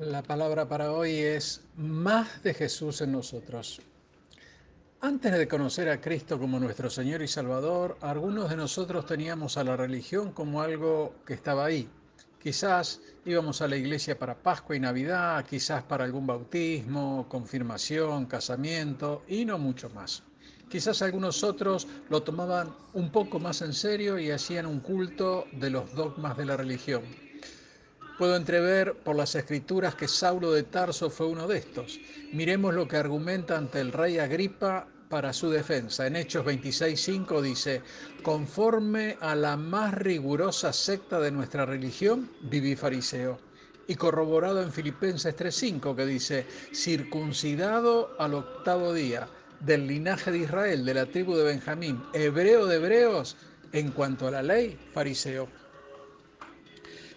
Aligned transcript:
La 0.00 0.22
palabra 0.22 0.66
para 0.66 0.92
hoy 0.92 1.10
es 1.16 1.60
más 1.76 2.42
de 2.42 2.54
Jesús 2.54 3.02
en 3.02 3.12
nosotros. 3.12 3.82
Antes 5.02 5.30
de 5.30 5.46
conocer 5.46 5.90
a 5.90 6.00
Cristo 6.00 6.38
como 6.38 6.58
nuestro 6.58 6.88
Señor 6.88 7.20
y 7.20 7.28
Salvador, 7.28 7.98
algunos 8.00 8.48
de 8.48 8.56
nosotros 8.56 9.04
teníamos 9.04 9.58
a 9.58 9.64
la 9.64 9.76
religión 9.76 10.32
como 10.32 10.62
algo 10.62 11.16
que 11.26 11.34
estaba 11.34 11.66
ahí. 11.66 11.86
Quizás 12.42 13.02
íbamos 13.26 13.60
a 13.60 13.68
la 13.68 13.76
iglesia 13.76 14.18
para 14.18 14.42
Pascua 14.42 14.74
y 14.74 14.80
Navidad, 14.80 15.44
quizás 15.44 15.82
para 15.82 16.04
algún 16.04 16.26
bautismo, 16.26 17.26
confirmación, 17.28 18.24
casamiento 18.24 19.22
y 19.28 19.44
no 19.44 19.58
mucho 19.58 19.90
más. 19.90 20.22
Quizás 20.70 21.02
algunos 21.02 21.44
otros 21.44 21.86
lo 22.08 22.22
tomaban 22.22 22.74
un 22.94 23.12
poco 23.12 23.38
más 23.38 23.60
en 23.60 23.74
serio 23.74 24.18
y 24.18 24.30
hacían 24.30 24.64
un 24.64 24.80
culto 24.80 25.44
de 25.52 25.68
los 25.68 25.94
dogmas 25.94 26.38
de 26.38 26.46
la 26.46 26.56
religión. 26.56 27.02
Puedo 28.20 28.36
entrever 28.36 28.96
por 28.96 29.16
las 29.16 29.34
escrituras 29.34 29.94
que 29.94 30.06
Saulo 30.06 30.52
de 30.52 30.64
Tarso 30.64 31.08
fue 31.08 31.26
uno 31.26 31.48
de 31.48 31.56
estos. 31.56 31.98
Miremos 32.34 32.74
lo 32.74 32.86
que 32.86 32.98
argumenta 32.98 33.56
ante 33.56 33.80
el 33.80 33.92
rey 33.92 34.18
Agripa 34.18 34.86
para 35.08 35.32
su 35.32 35.48
defensa. 35.48 36.06
En 36.06 36.16
Hechos 36.16 36.44
26.5 36.44 37.40
dice, 37.40 37.80
conforme 38.22 39.16
a 39.22 39.34
la 39.34 39.56
más 39.56 39.94
rigurosa 39.94 40.70
secta 40.74 41.18
de 41.18 41.30
nuestra 41.30 41.64
religión, 41.64 42.30
viví 42.42 42.76
fariseo. 42.76 43.38
Y 43.86 43.94
corroborado 43.94 44.62
en 44.62 44.70
Filipenses 44.70 45.34
3.5 45.34 45.96
que 45.96 46.04
dice, 46.04 46.46
circuncidado 46.74 48.14
al 48.18 48.34
octavo 48.34 48.92
día, 48.92 49.28
del 49.60 49.86
linaje 49.86 50.30
de 50.30 50.40
Israel, 50.40 50.84
de 50.84 50.92
la 50.92 51.06
tribu 51.06 51.36
de 51.36 51.44
Benjamín, 51.44 52.02
hebreo 52.12 52.66
de 52.66 52.76
hebreos, 52.76 53.38
en 53.72 53.92
cuanto 53.92 54.28
a 54.28 54.30
la 54.30 54.42
ley, 54.42 54.78
fariseo. 54.92 55.48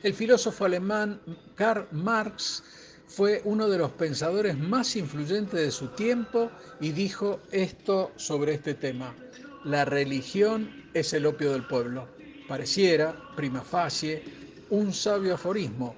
El 0.03 0.13
filósofo 0.13 0.65
alemán 0.65 1.21
Karl 1.55 1.87
Marx 1.93 2.61
fue 3.07 3.41
uno 3.45 3.69
de 3.69 3.77
los 3.77 3.91
pensadores 3.91 4.57
más 4.57 4.97
influyentes 4.97 5.57
de 5.57 5.71
su 5.71 5.87
tiempo 5.87 6.51
y 6.81 6.91
dijo 6.91 7.39
esto 7.53 8.11
sobre 8.17 8.53
este 8.53 8.73
tema. 8.73 9.15
La 9.63 9.85
religión 9.85 10.69
es 10.93 11.13
el 11.13 11.25
opio 11.25 11.53
del 11.53 11.65
pueblo. 11.65 12.09
Pareciera, 12.49 13.15
prima 13.37 13.61
facie, 13.61 14.21
un 14.69 14.91
sabio 14.91 15.35
aforismo, 15.35 15.95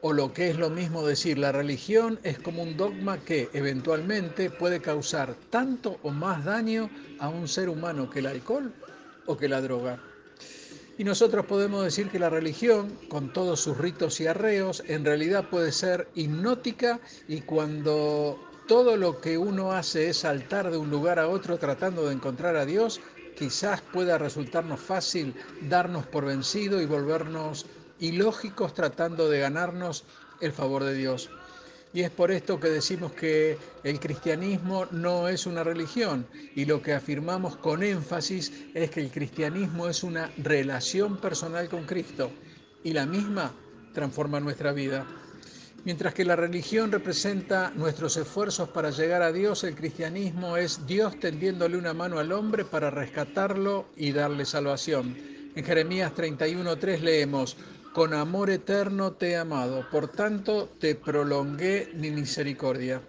o 0.00 0.14
lo 0.14 0.32
que 0.32 0.48
es 0.48 0.56
lo 0.56 0.70
mismo 0.70 1.06
decir, 1.06 1.36
la 1.36 1.52
religión 1.52 2.18
es 2.22 2.38
como 2.38 2.62
un 2.62 2.78
dogma 2.78 3.18
que 3.18 3.50
eventualmente 3.52 4.48
puede 4.48 4.80
causar 4.80 5.34
tanto 5.50 5.98
o 6.02 6.10
más 6.10 6.42
daño 6.46 6.88
a 7.18 7.28
un 7.28 7.46
ser 7.46 7.68
humano 7.68 8.08
que 8.08 8.20
el 8.20 8.26
alcohol 8.28 8.72
o 9.26 9.36
que 9.36 9.48
la 9.50 9.60
droga. 9.60 10.00
Y 11.02 11.04
nosotros 11.04 11.46
podemos 11.46 11.82
decir 11.82 12.10
que 12.10 12.20
la 12.20 12.30
religión, 12.30 12.96
con 13.08 13.32
todos 13.32 13.58
sus 13.58 13.76
ritos 13.76 14.20
y 14.20 14.28
arreos, 14.28 14.84
en 14.86 15.04
realidad 15.04 15.50
puede 15.50 15.72
ser 15.72 16.06
hipnótica 16.14 17.00
y 17.26 17.40
cuando 17.40 18.38
todo 18.68 18.96
lo 18.96 19.20
que 19.20 19.36
uno 19.36 19.72
hace 19.72 20.10
es 20.10 20.18
saltar 20.18 20.70
de 20.70 20.76
un 20.76 20.90
lugar 20.90 21.18
a 21.18 21.26
otro 21.26 21.58
tratando 21.58 22.06
de 22.06 22.12
encontrar 22.12 22.54
a 22.54 22.66
Dios, 22.66 23.00
quizás 23.36 23.80
pueda 23.80 24.16
resultarnos 24.16 24.78
fácil 24.78 25.34
darnos 25.62 26.06
por 26.06 26.24
vencido 26.24 26.80
y 26.80 26.86
volvernos 26.86 27.66
ilógicos 27.98 28.72
tratando 28.72 29.28
de 29.28 29.40
ganarnos 29.40 30.04
el 30.40 30.52
favor 30.52 30.84
de 30.84 30.94
Dios. 30.94 31.30
Y 31.94 32.00
es 32.00 32.10
por 32.10 32.30
esto 32.30 32.58
que 32.58 32.68
decimos 32.68 33.12
que 33.12 33.58
el 33.84 34.00
cristianismo 34.00 34.86
no 34.90 35.28
es 35.28 35.46
una 35.46 35.62
religión 35.62 36.26
y 36.54 36.64
lo 36.64 36.80
que 36.80 36.94
afirmamos 36.94 37.56
con 37.56 37.82
énfasis 37.82 38.52
es 38.72 38.90
que 38.90 39.00
el 39.00 39.10
cristianismo 39.10 39.88
es 39.88 40.02
una 40.02 40.30
relación 40.38 41.18
personal 41.18 41.68
con 41.68 41.84
Cristo 41.84 42.30
y 42.82 42.94
la 42.94 43.04
misma 43.04 43.52
transforma 43.92 44.40
nuestra 44.40 44.72
vida. 44.72 45.06
Mientras 45.84 46.14
que 46.14 46.24
la 46.24 46.36
religión 46.36 46.92
representa 46.92 47.72
nuestros 47.74 48.16
esfuerzos 48.16 48.68
para 48.68 48.90
llegar 48.90 49.20
a 49.20 49.32
Dios, 49.32 49.64
el 49.64 49.74
cristianismo 49.74 50.56
es 50.56 50.86
Dios 50.86 51.18
tendiéndole 51.18 51.76
una 51.76 51.92
mano 51.92 52.20
al 52.20 52.32
hombre 52.32 52.64
para 52.64 52.88
rescatarlo 52.88 53.86
y 53.96 54.12
darle 54.12 54.44
salvación. 54.44 55.16
En 55.54 55.64
Jeremías 55.64 56.12
31.3 56.14 57.00
leemos, 57.00 57.56
con 57.92 58.14
amor 58.14 58.48
eterno 58.48 59.12
te 59.12 59.32
he 59.32 59.36
amado, 59.36 59.86
por 59.90 60.08
tanto 60.08 60.68
te 60.78 60.94
prolongué 60.94 61.92
mi 61.94 62.10
misericordia. 62.10 63.02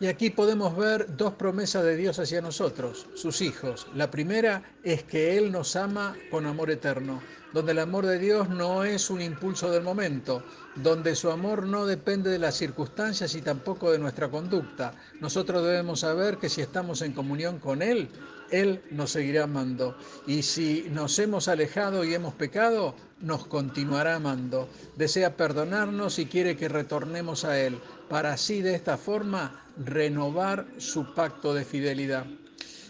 Y 0.00 0.06
aquí 0.06 0.30
podemos 0.30 0.76
ver 0.76 1.16
dos 1.16 1.34
promesas 1.34 1.82
de 1.82 1.96
Dios 1.96 2.20
hacia 2.20 2.40
nosotros, 2.40 3.06
sus 3.14 3.42
hijos. 3.42 3.88
La 3.96 4.12
primera 4.12 4.62
es 4.84 5.02
que 5.02 5.36
Él 5.36 5.50
nos 5.50 5.74
ama 5.74 6.16
con 6.30 6.46
amor 6.46 6.70
eterno, 6.70 7.20
donde 7.52 7.72
el 7.72 7.80
amor 7.80 8.06
de 8.06 8.20
Dios 8.20 8.48
no 8.48 8.84
es 8.84 9.10
un 9.10 9.20
impulso 9.20 9.72
del 9.72 9.82
momento, 9.82 10.44
donde 10.76 11.16
su 11.16 11.32
amor 11.32 11.66
no 11.66 11.84
depende 11.84 12.30
de 12.30 12.38
las 12.38 12.54
circunstancias 12.54 13.34
y 13.34 13.42
tampoco 13.42 13.90
de 13.90 13.98
nuestra 13.98 14.30
conducta. 14.30 14.94
Nosotros 15.20 15.64
debemos 15.64 16.00
saber 16.00 16.36
que 16.38 16.48
si 16.48 16.60
estamos 16.60 17.02
en 17.02 17.12
comunión 17.12 17.58
con 17.58 17.82
Él, 17.82 18.08
Él 18.52 18.80
nos 18.92 19.10
seguirá 19.10 19.44
amando. 19.44 19.96
Y 20.28 20.42
si 20.42 20.86
nos 20.92 21.18
hemos 21.18 21.48
alejado 21.48 22.04
y 22.04 22.14
hemos 22.14 22.34
pecado, 22.34 22.94
nos 23.20 23.46
continuará 23.46 24.14
amando. 24.14 24.68
Desea 24.96 25.36
perdonarnos 25.36 26.20
y 26.20 26.26
quiere 26.26 26.56
que 26.56 26.68
retornemos 26.68 27.44
a 27.44 27.58
Él, 27.58 27.80
para 28.08 28.32
así 28.32 28.62
de 28.62 28.74
esta 28.74 28.96
forma 28.96 29.62
renovar 29.84 30.66
su 30.78 31.14
pacto 31.14 31.54
de 31.54 31.64
fidelidad. 31.64 32.24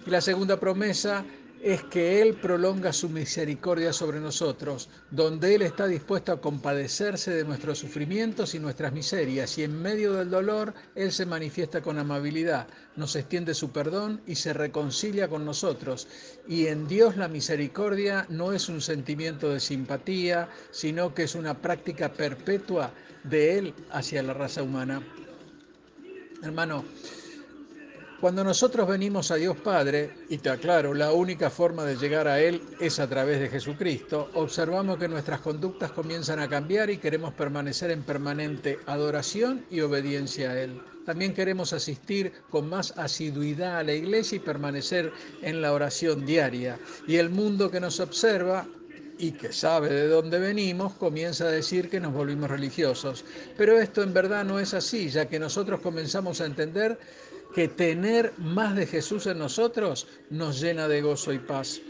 Y 0.06 0.10
la 0.10 0.20
segunda 0.20 0.58
promesa 0.58 1.24
es 1.62 1.82
que 1.84 2.22
Él 2.22 2.34
prolonga 2.34 2.92
su 2.92 3.08
misericordia 3.08 3.92
sobre 3.92 4.20
nosotros, 4.20 4.88
donde 5.10 5.54
Él 5.54 5.62
está 5.62 5.86
dispuesto 5.86 6.32
a 6.32 6.40
compadecerse 6.40 7.32
de 7.32 7.44
nuestros 7.44 7.78
sufrimientos 7.78 8.54
y 8.54 8.58
nuestras 8.58 8.92
miserias, 8.92 9.58
y 9.58 9.64
en 9.64 9.80
medio 9.80 10.12
del 10.14 10.30
dolor 10.30 10.74
Él 10.94 11.10
se 11.12 11.26
manifiesta 11.26 11.80
con 11.80 11.98
amabilidad, 11.98 12.68
nos 12.96 13.16
extiende 13.16 13.54
su 13.54 13.70
perdón 13.70 14.20
y 14.26 14.36
se 14.36 14.52
reconcilia 14.52 15.28
con 15.28 15.44
nosotros. 15.44 16.06
Y 16.46 16.66
en 16.66 16.86
Dios 16.86 17.16
la 17.16 17.28
misericordia 17.28 18.26
no 18.28 18.52
es 18.52 18.68
un 18.68 18.80
sentimiento 18.80 19.52
de 19.52 19.60
simpatía, 19.60 20.48
sino 20.70 21.14
que 21.14 21.24
es 21.24 21.34
una 21.34 21.60
práctica 21.60 22.12
perpetua 22.12 22.92
de 23.24 23.58
Él 23.58 23.74
hacia 23.90 24.22
la 24.22 24.34
raza 24.34 24.62
humana. 24.62 25.02
Hermano, 26.42 26.84
cuando 28.20 28.42
nosotros 28.42 28.88
venimos 28.88 29.30
a 29.30 29.36
Dios 29.36 29.56
Padre, 29.58 30.10
y 30.28 30.38
te 30.38 30.50
aclaro, 30.50 30.92
la 30.92 31.12
única 31.12 31.50
forma 31.50 31.84
de 31.84 31.96
llegar 31.96 32.26
a 32.26 32.40
Él 32.40 32.62
es 32.80 32.98
a 32.98 33.08
través 33.08 33.38
de 33.38 33.48
Jesucristo, 33.48 34.28
observamos 34.34 34.98
que 34.98 35.06
nuestras 35.06 35.40
conductas 35.40 35.92
comienzan 35.92 36.40
a 36.40 36.48
cambiar 36.48 36.90
y 36.90 36.98
queremos 36.98 37.32
permanecer 37.34 37.92
en 37.92 38.02
permanente 38.02 38.78
adoración 38.86 39.64
y 39.70 39.80
obediencia 39.80 40.50
a 40.50 40.60
Él. 40.60 40.80
También 41.06 41.32
queremos 41.32 41.72
asistir 41.72 42.32
con 42.50 42.68
más 42.68 42.92
asiduidad 42.98 43.78
a 43.78 43.84
la 43.84 43.94
iglesia 43.94 44.36
y 44.36 44.40
permanecer 44.40 45.12
en 45.42 45.62
la 45.62 45.72
oración 45.72 46.26
diaria. 46.26 46.78
Y 47.06 47.16
el 47.16 47.30
mundo 47.30 47.70
que 47.70 47.80
nos 47.80 48.00
observa 48.00 48.66
y 49.18 49.32
que 49.32 49.52
sabe 49.52 49.90
de 49.90 50.08
dónde 50.08 50.38
venimos, 50.38 50.94
comienza 50.94 51.44
a 51.44 51.50
decir 51.50 51.88
que 51.88 52.00
nos 52.00 52.12
volvimos 52.12 52.50
religiosos. 52.50 53.24
Pero 53.56 53.78
esto 53.80 54.02
en 54.02 54.12
verdad 54.12 54.44
no 54.44 54.58
es 54.58 54.74
así, 54.74 55.08
ya 55.08 55.28
que 55.28 55.38
nosotros 55.38 55.80
comenzamos 55.80 56.40
a 56.40 56.46
entender 56.46 56.98
que 57.54 57.68
tener 57.68 58.32
más 58.38 58.74
de 58.76 58.86
Jesús 58.86 59.26
en 59.26 59.38
nosotros 59.38 60.06
nos 60.30 60.60
llena 60.60 60.88
de 60.88 61.02
gozo 61.02 61.32
y 61.32 61.38
paz. 61.38 61.80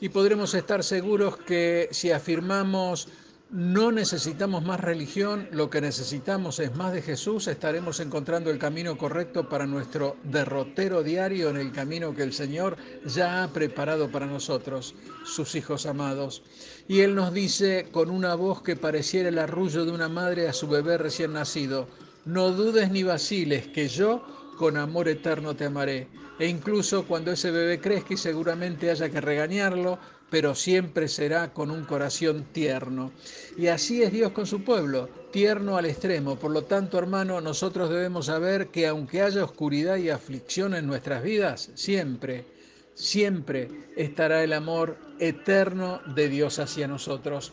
Y 0.00 0.08
podremos 0.10 0.54
estar 0.54 0.84
seguros 0.84 1.36
que 1.38 1.88
si 1.90 2.10
afirmamos 2.10 3.08
no 3.50 3.90
necesitamos 3.90 4.62
más 4.62 4.78
religión, 4.78 5.48
lo 5.52 5.70
que 5.70 5.80
necesitamos 5.80 6.58
es 6.58 6.76
más 6.76 6.92
de 6.92 7.00
Jesús, 7.00 7.46
estaremos 7.46 7.98
encontrando 7.98 8.50
el 8.50 8.58
camino 8.58 8.98
correcto 8.98 9.48
para 9.48 9.66
nuestro 9.66 10.16
derrotero 10.24 11.02
diario 11.02 11.48
en 11.48 11.56
el 11.56 11.72
camino 11.72 12.14
que 12.14 12.24
el 12.24 12.34
Señor 12.34 12.76
ya 13.06 13.42
ha 13.42 13.48
preparado 13.48 14.10
para 14.10 14.26
nosotros, 14.26 14.94
sus 15.24 15.54
hijos 15.54 15.86
amados. 15.86 16.42
Y 16.88 17.00
Él 17.00 17.14
nos 17.14 17.32
dice 17.32 17.88
con 17.90 18.10
una 18.10 18.34
voz 18.34 18.60
que 18.60 18.76
pareciera 18.76 19.30
el 19.30 19.38
arrullo 19.38 19.86
de 19.86 19.92
una 19.92 20.10
madre 20.10 20.46
a 20.46 20.52
su 20.52 20.68
bebé 20.68 20.98
recién 20.98 21.32
nacido, 21.32 21.88
no 22.26 22.50
dudes 22.50 22.90
ni 22.90 23.02
vaciles 23.02 23.66
que 23.68 23.88
yo 23.88 24.26
con 24.58 24.76
amor 24.76 25.08
eterno 25.08 25.54
te 25.54 25.64
amaré. 25.66 26.08
E 26.38 26.46
incluso 26.46 27.06
cuando 27.06 27.32
ese 27.32 27.50
bebé 27.50 27.80
crezca 27.80 28.14
y 28.14 28.16
seguramente 28.16 28.90
haya 28.90 29.08
que 29.08 29.20
regañarlo, 29.20 29.98
pero 30.30 30.54
siempre 30.54 31.08
será 31.08 31.52
con 31.52 31.70
un 31.70 31.84
corazón 31.84 32.44
tierno. 32.52 33.12
Y 33.56 33.68
así 33.68 34.02
es 34.02 34.12
Dios 34.12 34.32
con 34.32 34.46
su 34.46 34.62
pueblo, 34.62 35.08
tierno 35.32 35.76
al 35.76 35.86
extremo. 35.86 36.36
Por 36.36 36.50
lo 36.50 36.64
tanto, 36.64 36.98
hermano, 36.98 37.40
nosotros 37.40 37.88
debemos 37.88 38.26
saber 38.26 38.68
que 38.68 38.86
aunque 38.86 39.22
haya 39.22 39.44
oscuridad 39.44 39.96
y 39.96 40.10
aflicción 40.10 40.74
en 40.74 40.86
nuestras 40.86 41.22
vidas, 41.22 41.70
siempre, 41.74 42.44
siempre 42.94 43.70
estará 43.96 44.44
el 44.44 44.52
amor 44.52 44.96
eterno 45.18 46.00
de 46.14 46.28
Dios 46.28 46.58
hacia 46.58 46.86
nosotros. 46.86 47.52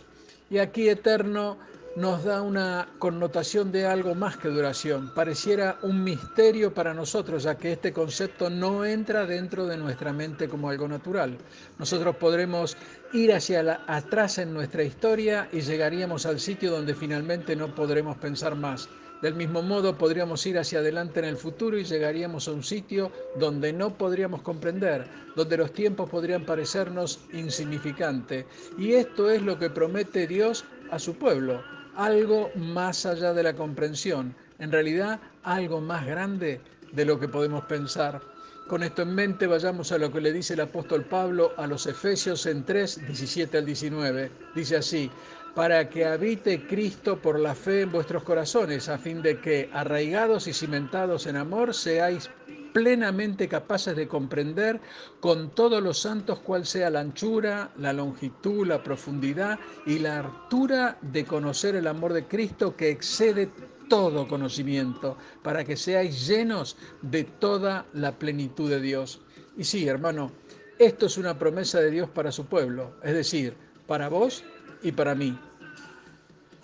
Y 0.50 0.58
aquí 0.58 0.90
eterno 0.90 1.58
nos 1.96 2.26
da 2.26 2.42
una 2.42 2.90
connotación 3.00 3.72
de 3.72 3.86
algo 3.86 4.16
más 4.16 4.36
que 4.36 4.50
duración. 4.50 5.14
Pareciera 5.14 5.80
un 5.82 6.04
misterio 6.04 6.74
para 6.74 6.94
nosotros, 6.94 7.44
ya 7.44 7.56
que 7.56 7.72
este 7.72 7.94
concepto 7.94 8.50
no 8.50 8.84
entra 8.84 9.26
dentro 9.26 9.66
de 9.66 9.78
nuestra 9.78 10.12
mente 10.12 10.50
como 10.50 10.70
algo 10.70 10.90
natural. 10.90 11.38
Nosotros 11.80 12.18
podremos 12.18 12.76
ir 13.14 13.34
hacia 13.34 13.82
atrás 13.88 14.38
en 14.40 14.54
nuestra 14.54 14.84
historia 14.84 15.48
y 15.54 15.62
llegaríamos 15.62 16.26
al 16.26 16.42
sitio 16.42 16.72
donde 16.72 16.94
finalmente 16.94 17.56
no 17.56 17.74
podremos 17.74 18.18
pensar 18.18 18.56
más. 18.56 18.90
Del 19.22 19.34
mismo 19.34 19.62
modo, 19.62 19.98
podríamos 19.98 20.46
ir 20.46 20.60
hacia 20.60 20.80
adelante 20.80 21.22
en 21.22 21.26
el 21.26 21.38
futuro 21.38 21.78
y 21.78 21.86
llegaríamos 21.86 22.50
a 22.50 22.52
un 22.52 22.64
sitio 22.64 23.10
donde 23.40 23.72
no 23.72 23.98
podríamos 23.98 24.42
comprender, 24.42 25.08
donde 25.38 25.56
los 25.56 25.72
tiempos 25.72 26.10
podrían 26.10 26.46
parecernos 26.46 27.22
insignificantes. 27.32 28.46
Y 28.78 28.94
esto 28.94 29.30
es 29.30 29.42
lo 29.42 29.58
que 29.58 29.70
promete 29.70 30.28
Dios 30.28 30.66
a 30.92 31.00
su 31.00 31.16
pueblo, 31.16 31.64
algo 31.96 32.52
más 32.56 33.06
allá 33.06 33.34
de 33.34 33.44
la 33.44 33.56
comprensión, 33.56 34.36
en 34.60 34.72
realidad 34.72 35.20
algo 35.44 35.82
más 35.82 36.06
grande 36.06 36.62
de 36.92 37.06
lo 37.06 37.20
que 37.20 37.28
podemos 37.28 37.66
pensar. 37.66 38.22
Con 38.68 38.82
esto 38.82 39.04
en 39.04 39.14
mente 39.14 39.46
vayamos 39.46 39.92
a 39.92 39.98
lo 39.98 40.12
que 40.12 40.22
le 40.22 40.34
dice 40.34 40.56
el 40.56 40.62
apóstol 40.62 41.04
Pablo 41.04 41.54
a 41.58 41.68
los 41.68 41.86
Efesios 41.86 42.46
en 42.48 42.64
3, 42.64 43.06
17 43.08 43.60
al 43.60 43.66
19. 43.66 44.32
Dice 44.56 44.78
así, 44.78 45.12
para 45.54 45.88
que 45.88 46.06
habite 46.06 46.66
Cristo 46.66 47.18
por 47.18 47.40
la 47.40 47.54
fe 47.54 47.82
en 47.82 47.92
vuestros 47.92 48.24
corazones, 48.24 48.90
a 48.90 48.98
fin 48.98 49.22
de 49.22 49.40
que, 49.40 49.70
arraigados 49.72 50.48
y 50.48 50.54
cimentados 50.54 51.28
en 51.28 51.38
amor, 51.38 51.74
seáis 51.74 52.30
plenamente 52.76 53.48
capaces 53.48 53.96
de 53.96 54.06
comprender 54.06 54.82
con 55.22 55.50
todos 55.52 55.82
los 55.82 55.98
santos 55.98 56.40
cuál 56.40 56.66
sea 56.66 56.90
la 56.90 57.00
anchura, 57.00 57.72
la 57.78 57.94
longitud, 57.94 58.68
la 58.68 58.84
profundidad 58.84 59.58
y 59.86 60.00
la 60.00 60.20
altura 60.20 60.98
de 61.02 61.24
conocer 61.24 61.78
el 61.78 61.88
amor 61.88 62.12
de 62.12 62.26
Cristo 62.26 62.76
que 62.76 62.90
excede 62.90 63.50
todo 63.88 64.28
conocimiento, 64.28 65.16
para 65.42 65.64
que 65.64 65.78
seáis 65.78 66.28
llenos 66.28 66.76
de 67.02 67.24
toda 67.24 67.86
la 67.94 68.12
plenitud 68.12 68.70
de 68.70 68.82
Dios. 68.82 69.22
Y 69.56 69.64
sí, 69.64 69.88
hermano, 69.88 70.34
esto 70.78 71.06
es 71.06 71.18
una 71.18 71.40
promesa 71.40 71.80
de 71.80 71.92
Dios 71.92 72.10
para 72.10 72.34
su 72.34 72.46
pueblo, 72.46 72.94
es 73.04 73.14
decir, 73.14 73.56
para 73.88 74.10
vos 74.10 74.44
y 74.84 74.92
para 74.92 75.16
mí. 75.16 75.40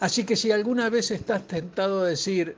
Así 0.02 0.26
que 0.26 0.36
si 0.36 0.52
alguna 0.52 0.90
vez 0.90 1.10
estás 1.10 1.48
tentado 1.48 2.02
a 2.02 2.08
decir, 2.08 2.58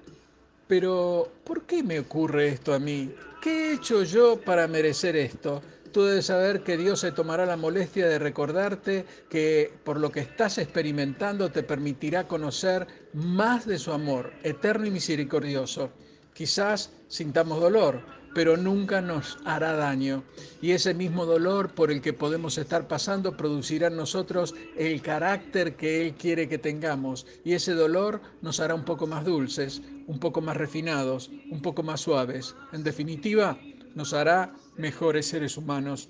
pero 0.75 1.31
¿por 1.43 1.67
qué 1.67 1.83
me 1.83 1.99
ocurre 1.99 2.47
esto 2.47 2.73
a 2.73 2.79
mí? 2.79 3.13
¿Qué 3.43 3.51
he 3.51 3.73
hecho 3.73 4.01
yo 4.01 4.41
para 4.41 4.67
merecer 4.67 5.15
esto? 5.15 5.61
Tú 5.91 6.01
debes 6.01 6.25
saber 6.25 6.63
que 6.63 6.77
Dios 6.77 7.01
se 7.01 7.11
tomará 7.11 7.45
la 7.45 7.57
molestia 7.57 8.07
de 8.07 8.17
recordarte 8.17 9.05
que 9.29 9.71
por 9.83 9.99
lo 9.99 10.11
que 10.11 10.21
estás 10.21 10.57
experimentando 10.57 11.51
te 11.51 11.61
permitirá 11.61 12.27
conocer 12.27 12.87
más 13.13 13.67
de 13.67 13.77
su 13.77 13.91
amor 13.91 14.33
eterno 14.41 14.87
y 14.87 14.89
misericordioso. 14.89 15.91
Quizás 16.33 16.89
sintamos 17.07 17.61
dolor, 17.61 18.01
pero 18.33 18.57
nunca 18.57 19.01
nos 19.01 19.37
hará 19.45 19.73
daño. 19.73 20.23
Y 20.61 20.71
ese 20.71 20.93
mismo 20.93 21.25
dolor 21.25 21.73
por 21.73 21.91
el 21.91 22.01
que 22.01 22.13
podemos 22.13 22.57
estar 22.57 22.87
pasando 22.87 23.37
producirá 23.37 23.87
en 23.87 23.95
nosotros 23.95 24.55
el 24.77 25.01
carácter 25.01 25.75
que 25.75 26.01
Él 26.01 26.13
quiere 26.15 26.47
que 26.47 26.57
tengamos. 26.57 27.25
Y 27.43 27.53
ese 27.53 27.73
dolor 27.73 28.21
nos 28.41 28.59
hará 28.59 28.75
un 28.75 28.85
poco 28.85 29.07
más 29.07 29.25
dulces, 29.25 29.81
un 30.07 30.19
poco 30.19 30.41
más 30.41 30.57
refinados, 30.57 31.29
un 31.51 31.61
poco 31.61 31.83
más 31.83 32.01
suaves. 32.01 32.55
En 32.71 32.83
definitiva, 32.83 33.57
nos 33.95 34.13
hará 34.13 34.53
mejores 34.77 35.27
seres 35.27 35.57
humanos. 35.57 36.09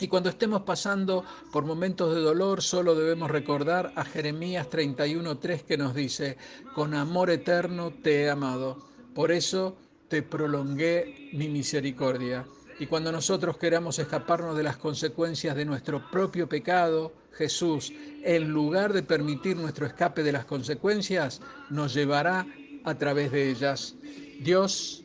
Y 0.00 0.06
cuando 0.06 0.28
estemos 0.28 0.62
pasando 0.62 1.24
por 1.52 1.64
momentos 1.64 2.14
de 2.14 2.20
dolor, 2.20 2.62
solo 2.62 2.94
debemos 2.94 3.30
recordar 3.30 3.92
a 3.96 4.04
Jeremías 4.04 4.68
31.3 4.70 5.62
que 5.62 5.76
nos 5.76 5.94
dice, 5.94 6.36
con 6.74 6.94
amor 6.94 7.30
eterno 7.30 7.92
te 8.02 8.22
he 8.22 8.30
amado. 8.30 8.78
Por 9.12 9.32
eso 9.32 9.76
te 10.08 10.22
prolongué 10.22 11.30
mi 11.32 11.48
misericordia. 11.48 12.46
Y 12.80 12.86
cuando 12.86 13.10
nosotros 13.10 13.58
queramos 13.58 13.98
escaparnos 13.98 14.56
de 14.56 14.62
las 14.62 14.76
consecuencias 14.76 15.56
de 15.56 15.64
nuestro 15.64 16.10
propio 16.10 16.48
pecado, 16.48 17.12
Jesús, 17.32 17.92
en 18.22 18.50
lugar 18.50 18.92
de 18.92 19.02
permitir 19.02 19.56
nuestro 19.56 19.86
escape 19.86 20.22
de 20.22 20.32
las 20.32 20.44
consecuencias, 20.44 21.40
nos 21.70 21.94
llevará 21.94 22.46
a 22.84 22.94
través 22.94 23.32
de 23.32 23.50
ellas. 23.50 23.96
Dios 24.40 25.04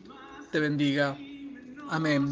te 0.52 0.60
bendiga. 0.60 1.18
Amén. 1.90 2.28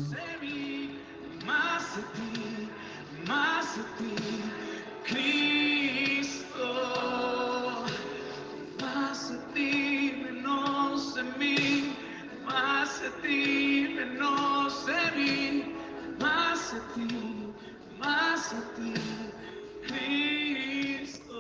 Más 16.20 16.74
a 16.74 16.94
ti, 16.94 17.54
más 18.00 18.54
a 18.54 18.62
ti, 18.76 18.94
Cristo. 19.88 21.31